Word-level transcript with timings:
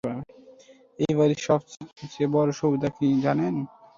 এই 0.99 1.13
বাড়ির 1.17 1.41
সবচেয়ে 1.47 2.27
বড় 2.27 2.49
সুবিধা 2.59 2.89
কী, 2.95 3.07
জানেন? 3.25 3.55